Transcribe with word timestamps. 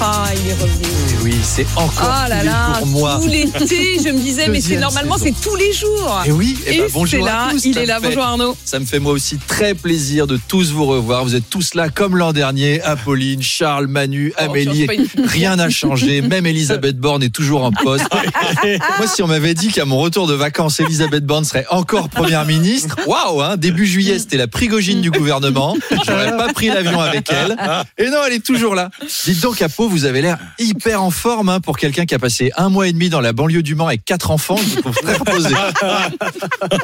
Ah, 0.00 0.26
il 0.32 0.50
est 0.50 0.54
revenu. 0.54 0.86
Oui, 1.24 1.34
c'est 1.42 1.66
encore 1.74 2.08
Ah 2.10 2.28
là 2.28 2.36
tous 2.38 2.44
les 2.44 2.50
là, 2.50 2.78
jours 2.78 2.86
moi. 2.86 3.18
tout 3.20 3.26
l'été, 3.28 3.98
je 4.04 4.08
me 4.10 4.20
disais, 4.20 4.46
mais 4.50 4.60
c'est 4.60 4.76
normalement 4.76 5.16
c'est 5.18 5.34
tous 5.42 5.56
les 5.56 5.72
jours. 5.72 6.22
Et 6.24 6.30
oui, 6.30 6.56
eh 6.66 6.76
Et 6.76 6.78
ben, 6.82 6.86
bonjour 6.92 7.24
là, 7.24 7.46
à 7.46 7.50
tous. 7.50 7.64
il 7.64 7.74
ça 7.74 7.82
est 7.82 7.86
là. 7.86 7.98
fait- 8.00 8.06
Bonjour 8.08 8.22
Arnaud. 8.22 8.56
Ça 8.64 8.78
me 8.78 8.84
fait 8.84 9.00
moi 9.00 9.12
aussi 9.12 9.38
très 9.38 9.74
plaisir 9.74 10.28
de 10.28 10.38
tous 10.48 10.70
vous 10.70 10.86
revoir. 10.86 11.24
Vous 11.24 11.34
êtes 11.34 11.50
tous 11.50 11.74
là 11.74 11.88
comme 11.88 12.16
l'an 12.16 12.32
dernier. 12.32 12.80
Apolline, 12.82 13.42
Charles, 13.42 13.88
Manu, 13.88 14.32
Oh, 14.38 14.42
Amélie. 14.42 14.86
Rien 15.24 15.56
n'a 15.56 15.68
changé. 15.68 16.20
Même 16.22 16.46
Elisabeth 16.46 16.96
Borne 16.98 17.24
est 17.24 17.34
toujours 17.34 17.64
en 17.64 17.72
poste. 17.72 18.06
moi, 18.98 19.06
si 19.08 19.22
on 19.22 19.26
m'avait 19.26 19.54
dit 19.54 19.68
qu'à 19.68 19.84
mon 19.84 19.98
retour 19.98 20.28
de 20.28 20.34
vacances, 20.34 20.78
Elisabeth 20.78 21.26
Borne 21.26 21.44
serait 21.44 21.66
encore 21.70 22.08
première 22.08 22.44
ministre, 22.46 22.96
waouh, 23.06 23.42
hein, 23.42 23.56
début 23.56 23.86
juillet, 23.86 24.18
c'était 24.20 24.36
la 24.36 24.46
prigogine 24.46 25.00
du 25.00 25.10
gouvernement. 25.10 25.76
J'aurais 26.06 26.36
pas 26.36 26.52
pris 26.52 26.68
l'avion 26.68 27.00
avec 27.00 27.28
elle. 27.32 27.56
Et 27.98 28.08
non, 28.10 28.18
elle 28.26 28.34
est 28.34 28.44
toujours 28.44 28.76
là. 28.76 28.90
Dites 29.24 29.40
donc, 29.40 29.60
Vous 29.88 30.04
avez 30.04 30.20
l'air 30.20 30.38
hyper 30.58 31.02
en 31.02 31.10
forme 31.10 31.48
hein, 31.48 31.60
pour 31.60 31.78
quelqu'un 31.78 32.04
qui 32.04 32.14
a 32.14 32.18
passé 32.18 32.52
un 32.56 32.68
mois 32.68 32.88
et 32.88 32.92
demi 32.92 33.08
dans 33.08 33.20
la 33.20 33.32
banlieue 33.32 33.62
du 33.62 33.74
Mans 33.74 33.86
avec 33.86 34.04
quatre 34.04 34.30
enfants. 34.30 34.56
Je 34.56 34.74
vous 34.74 34.80
trouve 34.82 34.96
très 34.96 35.14
reposé. 35.14 35.54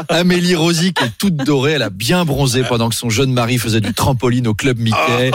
Amélie 0.08 0.54
Rosy, 0.54 0.92
qui 0.94 1.04
est 1.04 1.12
toute 1.18 1.36
dorée, 1.36 1.72
elle 1.72 1.82
a 1.82 1.90
bien 1.90 2.24
bronzé 2.24 2.62
pendant 2.64 2.88
que 2.88 2.94
son 2.94 3.10
jeune 3.10 3.32
mari 3.32 3.58
faisait 3.58 3.80
du 3.80 3.92
trampoline 3.92 4.46
au 4.46 4.54
club 4.54 4.78
Mickey. 4.78 5.30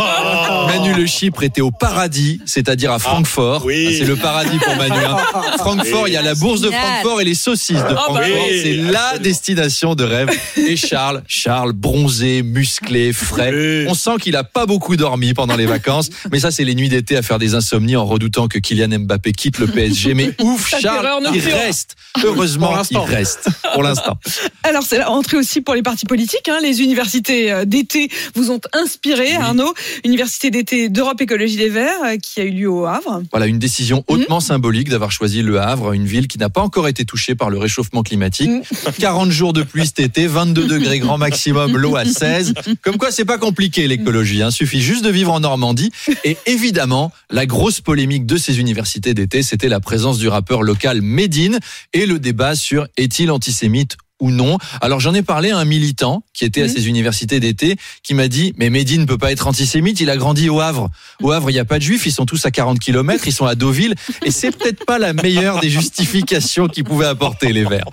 Manu 0.69 0.93
Le 0.93 1.05
Chypre 1.05 1.43
était 1.43 1.61
au 1.61 1.71
paradis, 1.71 2.39
c'est-à-dire 2.45 2.91
à 2.91 2.99
Francfort. 2.99 3.63
oui. 3.65 3.95
C'est 3.97 4.05
le 4.05 4.15
paradis 4.15 4.57
pour 4.59 4.75
Manu. 4.75 4.95
hein. 5.05 5.17
Francfort, 5.57 6.07
il 6.07 6.13
y 6.13 6.17
a 6.17 6.21
la 6.21 6.35
bourse 6.35 6.61
de. 6.61 6.69
Francfort 6.71 7.21
et 7.21 7.25
les 7.25 7.33
saucisses 7.35 7.77
de 7.77 7.81
bah 7.83 7.95
Francfort. 8.05 8.21
oui. 8.23 8.59
C'est 8.63 8.73
la 8.75 9.17
destination 9.17 9.95
de 9.95 10.03
rêve. 10.03 10.29
Et 10.57 10.75
Charles, 10.75 11.23
Charles, 11.27 11.73
bronzé, 11.73 12.43
musclé, 12.43 13.13
frais. 13.13 13.51
Oui. 13.53 13.85
On 13.89 13.93
sent 13.93 14.17
qu'il 14.21 14.35
a 14.35 14.43
pas 14.43 14.65
beaucoup 14.65 14.95
dormi 14.95 15.33
pendant 15.33 15.55
les 15.55 15.65
vacances, 15.65 16.09
mais 16.31 16.39
ça 16.39 16.51
c'est 16.51 16.63
les 16.63 16.75
nuits 16.75 16.89
d'été 16.89 17.17
à 17.17 17.21
faire 17.21 17.39
des 17.39 17.55
insomnies 17.55 17.95
en 17.95 18.05
redoutant 18.05 18.47
que 18.47 18.59
Kylian 18.59 18.99
Mbappé 18.99 19.31
quitte 19.31 19.59
le 19.59 19.67
PSG. 19.67 20.13
Mais 20.13 20.31
ouf, 20.41 20.69
Charles, 20.79 21.07
il 21.33 21.39
reste. 21.41 21.95
Heureusement, 22.23 22.81
il 22.91 22.97
reste. 22.97 23.47
Pour 23.73 23.83
l'instant. 23.83 24.17
Alors 24.63 24.83
c'est 24.83 24.97
la 24.97 25.07
rentrée 25.07 25.37
aussi 25.37 25.61
pour 25.61 25.73
les 25.75 25.81
partis 25.83 26.05
politiques. 26.05 26.47
hein. 26.49 26.59
Les 26.61 26.81
universités 26.81 27.51
euh, 27.51 27.65
d'été 27.65 28.09
vous 28.35 28.51
ont 28.51 28.59
inspiré, 28.73 29.35
Arnaud. 29.35 29.73
Université 30.03 30.51
d'été 30.51 30.58
d'Europe 30.63 31.21
Écologie 31.21 31.57
des 31.57 31.69
Verts 31.69 32.03
euh, 32.05 32.17
qui 32.17 32.39
a 32.41 32.43
eu 32.43 32.51
lieu 32.51 32.69
au 32.69 32.85
Havre. 32.85 33.23
Voilà 33.31 33.47
une 33.47 33.59
décision 33.59 34.03
hautement 34.07 34.39
symbolique 34.39 34.89
d'avoir 34.89 35.11
choisi 35.11 35.41
Le 35.41 35.59
Havre, 35.59 35.93
une 35.93 36.05
ville 36.05 36.27
qui 36.27 36.37
n'a 36.37 36.49
pas 36.49 36.61
encore 36.61 36.87
été 36.87 37.05
touchée 37.05 37.35
par 37.35 37.49
le 37.49 37.57
réchauffement 37.57 38.03
climatique. 38.03 38.49
40 38.99 39.31
jours 39.31 39.53
de 39.53 39.63
pluie 39.63 39.85
cet 39.85 39.99
été, 39.99 40.27
22 40.27 40.67
degrés 40.67 40.99
grand 40.99 41.17
maximum, 41.17 41.77
l'eau 41.77 41.95
à 41.95 42.05
16. 42.05 42.53
Comme 42.81 42.97
quoi, 42.97 43.11
c'est 43.11 43.25
pas 43.25 43.37
compliqué 43.37 43.87
l'écologie. 43.87 44.41
Hein. 44.41 44.51
Suffit 44.51 44.81
juste 44.81 45.03
de 45.03 45.09
vivre 45.09 45.31
en 45.31 45.39
Normandie. 45.39 45.91
Et 46.23 46.37
évidemment, 46.45 47.11
la 47.29 47.45
grosse 47.45 47.81
polémique 47.81 48.25
de 48.25 48.37
ces 48.37 48.59
universités 48.59 49.13
d'été, 49.13 49.43
c'était 49.43 49.69
la 49.69 49.79
présence 49.79 50.17
du 50.17 50.27
rappeur 50.27 50.63
local 50.63 51.01
Medine 51.01 51.59
et 51.93 52.05
le 52.05 52.19
débat 52.19 52.55
sur 52.55 52.87
est-il 52.97 53.31
antisémite 53.31 53.97
ou 54.19 54.31
non. 54.31 54.57
Alors 54.81 54.99
j'en 54.99 55.13
ai 55.13 55.21
parlé 55.21 55.51
à 55.51 55.57
un 55.57 55.65
militant 55.65 56.23
qui 56.33 56.45
était 56.45 56.63
à 56.63 56.69
ces 56.69 56.87
universités 56.87 57.39
d'été 57.39 57.77
qui 58.03 58.13
m'a 58.13 58.27
dit 58.27 58.53
mais 58.57 58.69
Medine 58.69 59.01
ne 59.01 59.05
peut 59.05 59.17
pas 59.17 59.31
être 59.31 59.47
antisémite, 59.47 59.99
il 59.99 60.09
a 60.09 60.17
grandi 60.17 60.49
au 60.49 60.59
Havre. 60.59 60.89
Au 61.21 61.31
Havre, 61.31 61.49
il 61.49 61.53
n'y 61.53 61.59
a 61.59 61.65
pas 61.65 61.77
de 61.79 61.83
juifs, 61.83 62.05
ils 62.05 62.11
sont 62.11 62.25
tous 62.25 62.45
à 62.45 62.51
40 62.51 62.79
km, 62.79 63.27
ils 63.27 63.33
sont 63.33 63.45
à 63.45 63.55
Deauville 63.55 63.95
et 64.23 64.31
c'est 64.31 64.51
peut-être 64.51 64.85
pas 64.85 64.99
la 64.99 65.13
meilleure 65.13 65.59
des 65.59 65.69
justifications 65.69 66.67
qu'ils 66.67 66.83
pouvaient 66.83 67.07
apporter 67.07 67.53
les 67.53 67.65
Verts. 67.65 67.89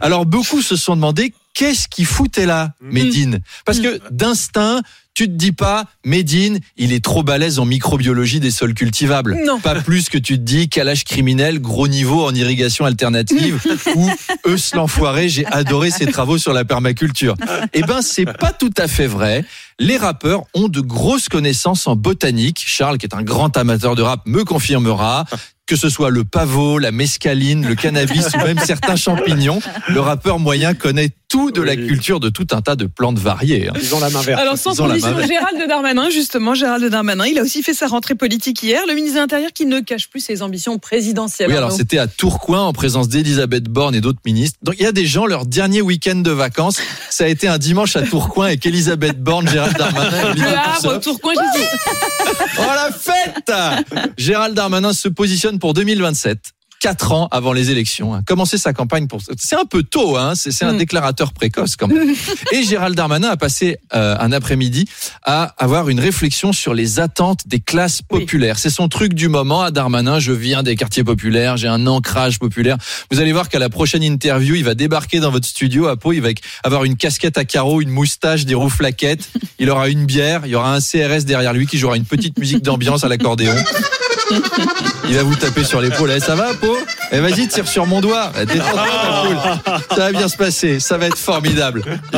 Alors 0.00 0.26
beaucoup 0.26 0.62
se 0.62 0.76
sont 0.76 0.96
demandé 0.96 1.32
qu'est-ce 1.54 1.88
qui 1.88 2.04
foutait 2.04 2.46
là 2.46 2.72
Medine 2.80 3.40
Parce 3.64 3.80
que 3.80 4.00
d'instinct, 4.10 4.82
tu 5.14 5.26
te 5.26 5.32
dis 5.32 5.52
pas 5.52 5.84
Medine, 6.04 6.58
il 6.76 6.92
est 6.92 7.02
trop 7.02 7.22
balèze 7.22 7.60
en 7.60 7.64
microbiologie 7.64 8.40
des 8.40 8.50
sols 8.50 8.74
cultivables. 8.74 9.38
Non. 9.46 9.60
Pas 9.60 9.76
plus 9.76 10.08
que 10.08 10.18
tu 10.18 10.36
te 10.36 10.42
dis 10.42 10.68
calage 10.68 11.04
criminel, 11.04 11.60
gros 11.60 11.86
niveau 11.86 12.26
en 12.26 12.34
irrigation 12.34 12.84
alternative 12.84 13.64
ou 13.94 14.10
Eus 14.48 14.74
l'enfoiré, 14.74 15.28
j'ai 15.28 15.46
adoré 15.46 15.90
ses 15.90 16.06
travaux 16.06 16.36
sur 16.36 16.52
la 16.52 16.64
permaculture. 16.64 17.36
Eh 17.72 17.82
ben, 17.82 18.02
c'est 18.02 18.26
pas 18.26 18.52
tout 18.52 18.72
à 18.76 18.88
fait 18.88 19.06
vrai. 19.06 19.44
Les 19.78 19.96
rappeurs 19.96 20.42
ont 20.52 20.68
de 20.68 20.80
grosses 20.80 21.28
connaissances 21.28 21.86
en 21.86 21.96
botanique. 21.96 22.62
Charles, 22.64 22.98
qui 22.98 23.06
est 23.06 23.14
un 23.14 23.22
grand 23.22 23.56
amateur 23.56 23.94
de 23.94 24.02
rap, 24.02 24.22
me 24.26 24.44
confirmera. 24.44 25.24
Que 25.66 25.76
ce 25.76 25.88
soit 25.88 26.10
le 26.10 26.24
pavot, 26.24 26.78
la 26.78 26.92
mescaline, 26.92 27.66
le 27.66 27.74
cannabis 27.74 28.26
ou 28.34 28.44
même 28.44 28.58
certains 28.58 28.96
champignons, 28.96 29.60
le 29.88 29.98
rappeur 29.98 30.38
moyen 30.38 30.74
connaît 30.74 31.08
tout 31.34 31.50
de 31.50 31.62
la 31.62 31.74
culture 31.74 32.20
de 32.20 32.28
tout 32.28 32.46
un 32.52 32.62
tas 32.62 32.76
de 32.76 32.86
plantes 32.86 33.18
variées. 33.18 33.68
hein. 33.68 33.72
Ils 33.82 33.92
ont 33.92 33.98
la 33.98 34.08
main 34.08 34.22
verte. 34.22 34.40
Alors 34.40 34.56
sans 34.56 34.72
verte. 34.72 35.26
Gérald 35.26 35.68
Darmanin, 35.68 36.08
justement, 36.08 36.54
Gérald 36.54 36.84
Darmanin, 36.88 37.26
il 37.26 37.40
a 37.40 37.42
aussi 37.42 37.64
fait 37.64 37.74
sa 37.74 37.88
rentrée 37.88 38.14
politique 38.14 38.62
hier. 38.62 38.82
Le 38.86 38.94
ministre 38.94 39.16
de 39.16 39.20
l'Intérieur 39.22 39.50
qui 39.52 39.66
ne 39.66 39.80
cache 39.80 40.08
plus 40.08 40.20
ses 40.20 40.42
ambitions 40.42 40.78
présidentielles. 40.78 41.48
Oui, 41.50 41.56
alors 41.56 41.72
c'était 41.72 41.98
à 41.98 42.06
Tourcoing 42.06 42.60
en 42.60 42.72
présence 42.72 43.08
d'Elisabeth 43.08 43.64
Borne 43.64 43.96
et 43.96 44.00
d'autres 44.00 44.20
ministres. 44.24 44.60
Donc 44.62 44.76
il 44.78 44.84
y 44.84 44.86
a 44.86 44.92
des 44.92 45.06
gens, 45.06 45.26
leur 45.26 45.44
dernier 45.44 45.80
week-end 45.82 46.14
de 46.14 46.30
vacances, 46.30 46.78
ça 47.10 47.24
a 47.24 47.26
été 47.26 47.48
un 47.48 47.58
dimanche 47.58 47.96
à 47.96 48.02
Tourcoing 48.02 48.46
avec 48.46 48.64
Elisabeth 48.64 49.20
Borne, 49.20 49.48
Gérald 49.48 49.76
Darmanin 49.76 50.34
et 50.36 50.38
Le 50.38 50.46
Havre. 50.46 51.00
Tourcoing, 51.00 51.32
Jésus. 51.54 51.66
Oh 52.58 52.62
la 52.62 52.92
fête 52.92 53.52
Gérald 54.16 54.54
Darmanin 54.54 54.92
se 54.92 55.08
positionne 55.08 55.58
pour 55.58 55.74
2027. 55.74 56.38
Quatre 56.84 57.12
ans 57.12 57.28
avant 57.30 57.54
les 57.54 57.70
élections, 57.70 58.14
hein. 58.14 58.22
commencer 58.26 58.58
sa 58.58 58.74
campagne 58.74 59.06
pour 59.06 59.22
c'est 59.38 59.56
un 59.56 59.64
peu 59.64 59.82
tôt, 59.82 60.18
hein. 60.18 60.34
c'est 60.34 60.62
un 60.64 60.74
Mm. 60.74 60.78
déclarateur 60.78 61.32
précoce 61.32 61.76
quand 61.76 61.88
même. 61.88 62.12
Et 62.52 62.62
Gérald 62.62 62.94
Darmanin 62.94 63.30
a 63.30 63.38
passé 63.38 63.78
euh, 63.94 64.14
un 64.20 64.32
après-midi 64.32 64.84
à 65.24 65.54
avoir 65.56 65.88
une 65.88 65.98
réflexion 65.98 66.52
sur 66.52 66.74
les 66.74 67.00
attentes 67.00 67.48
des 67.48 67.60
classes 67.60 68.02
Oui. 68.10 68.20
populaires. 68.20 68.58
C'est 68.58 68.68
son 68.68 68.88
truc 68.88 69.14
du 69.14 69.28
moment 69.30 69.62
à 69.62 69.70
Darmanin. 69.70 70.18
Je 70.18 70.32
viens 70.32 70.62
des 70.62 70.76
quartiers 70.76 71.04
populaires, 71.04 71.56
j'ai 71.56 71.68
un 71.68 71.86
ancrage 71.86 72.38
populaire. 72.38 72.76
Vous 73.10 73.18
allez 73.18 73.32
voir 73.32 73.48
qu'à 73.48 73.58
la 73.58 73.70
prochaine 73.70 74.02
interview, 74.02 74.54
il 74.54 74.64
va 74.64 74.74
débarquer 74.74 75.20
dans 75.20 75.30
votre 75.30 75.46
studio 75.48 75.86
à 75.86 75.96
Pau, 75.96 76.12
il 76.12 76.20
va 76.20 76.28
avoir 76.64 76.84
une 76.84 76.96
casquette 76.98 77.38
à 77.38 77.46
carreaux, 77.46 77.80
une 77.80 77.88
moustache, 77.90 78.44
des 78.44 78.54
roues 78.54 78.68
flaquettes. 78.68 79.30
Il 79.58 79.70
aura 79.70 79.88
une 79.88 80.04
bière, 80.04 80.42
il 80.44 80.50
y 80.50 80.54
aura 80.54 80.74
un 80.74 80.80
CRS 80.80 81.24
derrière 81.24 81.54
lui 81.54 81.66
qui 81.66 81.78
jouera 81.78 81.96
une 81.96 82.04
petite 82.04 82.38
musique 82.38 82.62
d'ambiance 82.62 83.04
à 83.04 83.08
l'accordéon. 83.08 83.54
Il 85.08 85.14
va 85.14 85.22
vous 85.22 85.34
taper 85.36 85.64
sur 85.64 85.80
l'épaule. 85.80 86.12
Eh, 86.16 86.20
ça 86.20 86.34
va, 86.34 86.54
Pau 86.54 86.76
Eh, 87.12 87.20
vas-y, 87.20 87.48
tire 87.48 87.68
sur 87.68 87.86
mon 87.86 88.00
doigt. 88.00 88.32
Eh, 88.40 88.46
Détends-toi, 88.46 88.82
ma 88.84 89.26
poule. 89.26 89.80
Ça 89.90 89.96
va 89.96 90.12
bien 90.12 90.28
se 90.28 90.36
passer. 90.36 90.80
Ça 90.80 90.98
va 90.98 91.06
être 91.06 91.18
formidable. 91.18 91.82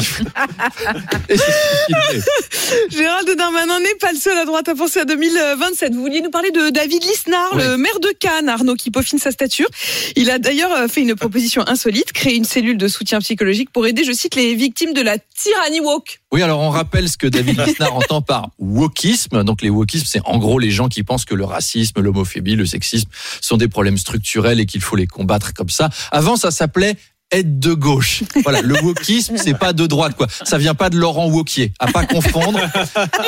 Et 1.28 1.36
c'est 1.36 1.52
ce 1.52 1.86
qu'il 1.86 1.96
fait. 2.20 2.96
Gérald 2.96 3.28
Darmanin 3.36 3.80
n'est 3.80 3.94
pas 4.00 4.12
le 4.12 4.18
seul 4.18 4.36
à 4.38 4.44
droite 4.44 4.68
à 4.68 4.74
penser 4.74 5.00
à 5.00 5.04
2027. 5.04 5.94
Vous 5.94 6.00
vouliez 6.00 6.20
nous 6.22 6.30
parler 6.30 6.50
de 6.50 6.70
David 6.70 7.02
Lisnard, 7.02 7.50
Oui. 7.54 7.62
le 7.64 7.76
maire 7.76 7.98
de 8.00 8.08
Cannes, 8.18 8.48
Arnaud, 8.48 8.74
qui 8.74 8.90
peaufine 8.90 9.18
sa 9.18 9.30
stature. 9.30 9.68
Il 10.16 10.30
a 10.30 10.38
d'ailleurs 10.38 10.72
euh, 10.72 10.88
fait 10.88 11.02
une 11.02 11.14
proposition 11.14 11.62
insolite, 11.66 12.12
créer 12.12 12.36
une 12.36 12.44
cellule 12.44 12.78
de 12.78 12.88
soutien 12.88 13.18
psychologique 13.20 13.70
pour 13.72 13.86
aider, 13.86 14.04
je 14.04 14.12
cite, 14.12 14.34
les 14.34 14.54
victimes 14.54 14.92
de 14.94 15.02
la 15.02 15.18
tyrannie 15.18 15.80
woke. 15.80 16.20
Oui, 16.32 16.42
alors 16.42 16.60
on 16.60 16.70
rappelle 16.70 17.08
ce 17.08 17.16
que 17.16 17.26
David 17.26 17.60
Lisnard 17.66 17.94
entend 17.96 18.20
par 18.22 18.48
wokisme. 18.58 19.42
Donc 19.44 19.62
les 19.62 19.70
wokismes, 19.70 20.06
c'est 20.06 20.20
en 20.24 20.38
gros 20.38 20.58
les 20.58 20.70
gens 20.70 20.88
qui 20.88 21.02
pensent 21.02 21.24
que 21.24 21.34
le 21.34 21.44
racisme, 21.44 21.95
l'homophobie, 22.00 22.56
le 22.56 22.66
sexisme 22.66 23.08
sont 23.40 23.56
des 23.56 23.68
problèmes 23.68 23.98
structurels 23.98 24.60
et 24.60 24.66
qu'il 24.66 24.80
faut 24.80 24.96
les 24.96 25.06
combattre 25.06 25.52
comme 25.54 25.68
ça. 25.70 25.88
Avant, 26.12 26.36
ça 26.36 26.50
s'appelait 26.50 26.96
aide 27.32 27.58
de 27.58 27.74
gauche. 27.74 28.22
Voilà, 28.44 28.62
le 28.62 28.80
wokisme, 28.82 29.36
c'est 29.36 29.58
pas 29.58 29.72
de 29.72 29.84
droite, 29.88 30.16
quoi. 30.16 30.28
Ça 30.44 30.58
vient 30.58 30.74
pas 30.74 30.90
de 30.90 30.96
Laurent 30.96 31.26
Wauquiez, 31.28 31.72
à 31.80 31.88
pas 31.90 32.06
confondre. 32.06 32.60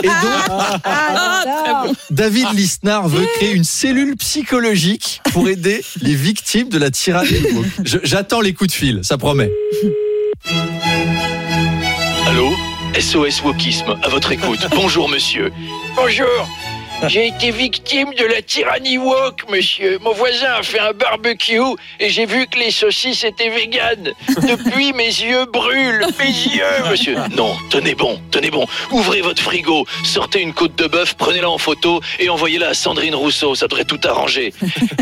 Et 0.04 0.06
donc, 0.06 0.80
Ah. 0.84 1.84
David 2.10 2.46
Lisnard 2.54 3.08
veut 3.08 3.26
créer 3.36 3.52
une 3.54 3.64
cellule 3.64 4.16
psychologique 4.16 5.20
pour 5.32 5.48
aider 5.48 5.84
les 6.00 6.14
victimes 6.14 6.68
de 6.68 6.78
la 6.78 6.92
tyrannie 6.92 7.40
woke. 7.54 7.66
Je- 7.84 7.98
J'attends 8.04 8.40
les 8.40 8.52
coups 8.54 8.70
de 8.70 8.74
fil, 8.76 9.00
ça 9.02 9.18
promet. 9.18 9.50
Allô? 12.26 12.50
SOS 12.98 13.42
Wokisme, 13.42 13.96
à 14.02 14.08
votre 14.08 14.30
écoute. 14.32 14.60
Bonjour, 14.74 15.08
monsieur. 15.08 15.50
Bonjour. 15.96 16.48
J'ai 17.06 17.28
été 17.28 17.50
victime 17.52 18.12
de 18.14 18.24
la 18.24 18.42
tyrannie 18.42 18.98
woke, 18.98 19.48
monsieur. 19.48 19.98
Mon 20.00 20.12
voisin 20.12 20.52
a 20.58 20.62
fait 20.62 20.80
un 20.80 20.92
barbecue 20.92 21.60
et 22.00 22.10
j'ai 22.10 22.26
vu 22.26 22.46
que 22.48 22.58
les 22.58 22.72
saucisses 22.72 23.22
étaient 23.22 23.50
véganes. 23.50 24.12
Depuis, 24.28 24.92
mes 24.92 25.04
yeux 25.04 25.46
brûlent. 25.46 26.06
Mes 26.18 26.26
yeux, 26.26 26.90
monsieur. 26.90 27.16
Non, 27.36 27.56
tenez 27.70 27.94
bon, 27.94 28.20
tenez 28.30 28.50
bon. 28.50 28.66
Ouvrez 28.90 29.20
votre 29.20 29.40
frigo, 29.40 29.86
sortez 30.04 30.40
une 30.40 30.52
côte 30.52 30.74
de 30.74 30.86
bœuf, 30.86 31.14
prenez-la 31.14 31.48
en 31.48 31.58
photo 31.58 32.00
et 32.18 32.28
envoyez-la 32.28 32.70
à 32.70 32.74
Sandrine 32.74 33.14
Rousseau. 33.14 33.54
Ça 33.54 33.68
devrait 33.68 33.84
tout 33.84 34.00
arranger. 34.04 34.52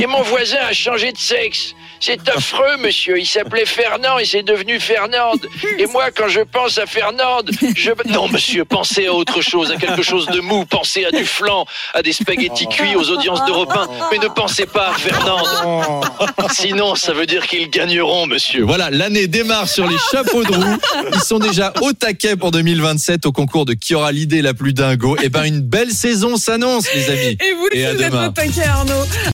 Et 0.00 0.06
mon 0.06 0.22
voisin 0.22 0.60
a 0.68 0.74
changé 0.74 1.12
de 1.12 1.18
sexe. 1.18 1.74
C'est 1.98 2.28
affreux, 2.28 2.76
monsieur. 2.78 3.18
Il 3.18 3.26
s'appelait 3.26 3.64
Fernand 3.64 4.18
et 4.18 4.26
c'est 4.26 4.42
devenu 4.42 4.78
Fernande. 4.78 5.48
Et 5.78 5.86
moi, 5.86 6.10
quand 6.10 6.28
je 6.28 6.40
pense 6.42 6.76
à 6.76 6.84
Fernande, 6.84 7.50
je... 7.74 7.90
Non, 8.04 8.28
monsieur, 8.28 8.66
pensez 8.66 9.06
à 9.06 9.14
autre 9.14 9.40
chose, 9.40 9.72
à 9.72 9.76
quelque 9.76 10.02
chose 10.02 10.26
de 10.26 10.40
mou. 10.40 10.66
Pensez 10.66 11.06
à 11.06 11.10
du 11.10 11.24
flan, 11.24 11.64
à 11.94 12.02
des 12.02 12.12
spaghettis 12.12 12.66
cuits 12.68 12.96
aux 12.96 13.10
audiences 13.10 13.44
d'Europe 13.46 13.72
1. 13.74 13.88
Mais 14.12 14.18
ne 14.18 14.28
pensez 14.28 14.66
pas 14.66 14.90
à 14.90 14.94
Fernande. 14.94 15.46
Sinon, 16.52 16.94
ça 16.94 17.12
veut 17.12 17.26
dire 17.26 17.46
qu'ils 17.46 17.68
gagneront, 17.70 18.26
monsieur. 18.26 18.64
Voilà, 18.64 18.90
l'année 18.90 19.26
démarre 19.26 19.68
sur 19.68 19.86
les 19.88 19.96
chapeaux 20.10 20.44
de 20.44 20.54
roue. 20.54 20.78
Ils 21.14 21.20
sont 21.20 21.38
déjà 21.38 21.72
au 21.82 21.92
taquet 21.92 22.36
pour 22.36 22.50
2027 22.50 23.26
au 23.26 23.32
concours 23.32 23.64
de 23.64 23.74
qui 23.74 23.94
aura 23.94 24.12
l'idée 24.12 24.42
la 24.42 24.54
plus 24.54 24.72
dingo. 24.72 25.16
Et 25.22 25.28
ben 25.28 25.44
une 25.44 25.60
belle 25.60 25.90
saison 25.90 26.36
s'annonce, 26.36 26.86
les 26.94 27.10
amis. 27.10 27.36
Et 27.40 27.52
vous, 27.54 27.68
Et 27.72 27.86
à 27.86 27.94
vous 27.94 28.02
êtes 28.02 28.10
demain. 28.10 28.28
au 28.28 28.32
taquet, 28.32 28.64
Arnaud. 28.64 28.92